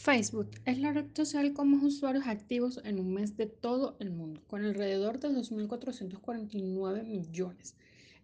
[0.00, 4.12] Facebook es la red social con más usuarios activos en un mes de todo el
[4.12, 7.74] mundo, con alrededor de 2.449 millones.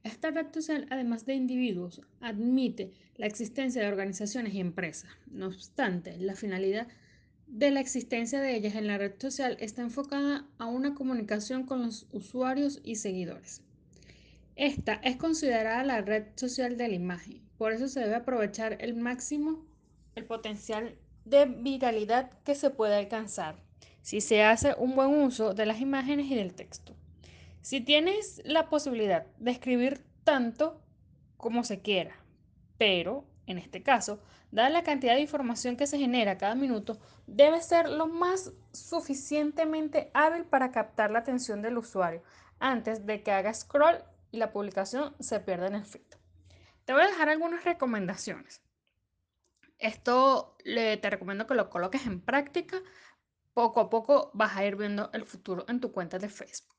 [0.04, 5.10] Esta red social, además de individuos, admite la existencia de organizaciones y empresas.
[5.26, 6.86] No obstante, la finalidad
[7.48, 11.82] de la existencia de ellas en la red social está enfocada a una comunicación con
[11.82, 13.62] los usuarios y seguidores.
[14.54, 18.94] Esta es considerada la red social de la imagen, por eso se debe aprovechar el
[18.94, 19.66] máximo
[20.14, 23.56] el potencial de viralidad que se puede alcanzar
[24.02, 26.94] si se hace un buen uso de las imágenes y del texto.
[27.62, 30.78] Si tienes la posibilidad de escribir tanto
[31.38, 32.14] como se quiera,
[32.76, 37.60] pero en este caso, dada la cantidad de información que se genera cada minuto, debe
[37.62, 42.22] ser lo más suficientemente hábil para captar la atención del usuario
[42.58, 46.02] antes de que haga scroll y la publicación se pierda en el feed.
[46.84, 48.62] Te voy a dejar algunas recomendaciones.
[49.84, 52.80] Esto le, te recomiendo que lo coloques en práctica.
[53.52, 56.74] Poco a poco vas a ir viendo el futuro en tu cuenta de Facebook.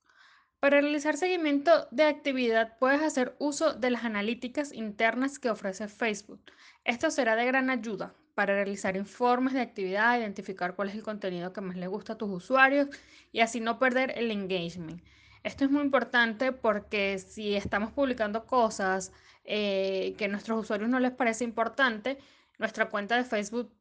[0.59, 6.41] Para realizar seguimiento de actividad puedes hacer uso de las analíticas internas que ofrece Facebook.
[6.83, 11.53] Esto será de gran ayuda para realizar informes de actividad, identificar cuál es el contenido
[11.53, 12.87] que más le gusta a tus usuarios
[13.31, 15.03] y así no perder el engagement.
[15.43, 19.11] Esto es muy importante porque si estamos publicando cosas
[19.43, 22.17] eh, que a nuestros usuarios no les parece importante,
[22.57, 23.73] nuestra cuenta de Facebook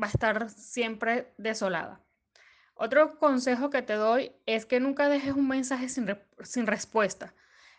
[0.00, 2.00] va a estar siempre desolada.
[2.74, 6.06] Otro consejo que te doy es que nunca dejes un mensaje sin,
[6.42, 7.34] sin respuesta.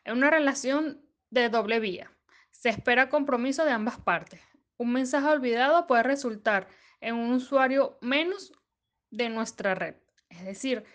[0.05, 2.11] En una relación de doble vía,
[2.51, 4.41] se espera compromiso de ambas partes.
[4.77, 6.67] Un mensaje olvidado puede resultar
[7.01, 8.53] en un usuario menos
[9.11, 9.95] de nuestra red.
[10.29, 10.85] Es decir,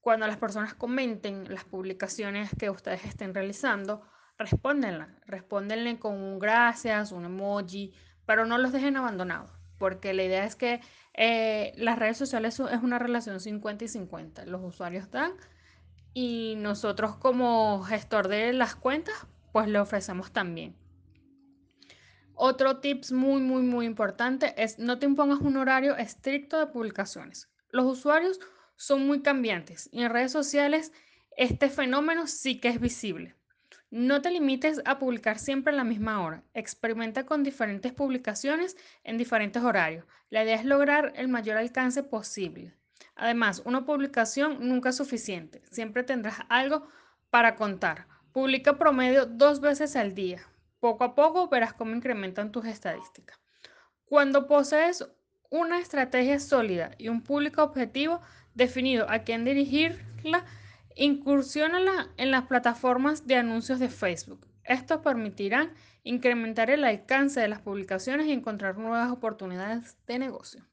[0.00, 4.02] cuando las personas comenten las publicaciones que ustedes estén realizando,
[4.38, 5.18] respóndenla.
[5.26, 7.92] Respóndenle con un gracias, un emoji,
[8.28, 10.82] pero no los dejen abandonados, porque la idea es que
[11.14, 14.44] eh, las redes sociales es una relación 50 y 50.
[14.44, 15.32] Los usuarios dan
[16.12, 19.14] y nosotros como gestor de las cuentas,
[19.50, 20.76] pues le ofrecemos también.
[22.34, 27.48] Otro tips muy, muy, muy importante es no te impongas un horario estricto de publicaciones.
[27.70, 28.40] Los usuarios
[28.76, 30.92] son muy cambiantes y en redes sociales
[31.38, 33.36] este fenómeno sí que es visible.
[33.90, 36.42] No te limites a publicar siempre a la misma hora.
[36.52, 40.04] Experimenta con diferentes publicaciones en diferentes horarios.
[40.28, 42.74] La idea es lograr el mayor alcance posible.
[43.16, 45.62] Además, una publicación nunca es suficiente.
[45.70, 46.86] Siempre tendrás algo
[47.30, 48.06] para contar.
[48.32, 50.42] Publica promedio dos veces al día.
[50.80, 53.40] Poco a poco verás cómo incrementan tus estadísticas.
[54.04, 55.08] Cuando posees
[55.50, 58.20] una estrategia sólida y un público objetivo
[58.54, 60.44] definido a quién dirigirla,
[61.00, 64.44] Incursiónala en las plataformas de anuncios de Facebook.
[64.64, 65.70] Estos permitirán
[66.02, 70.64] incrementar el alcance de las publicaciones y encontrar nuevas oportunidades de negocio.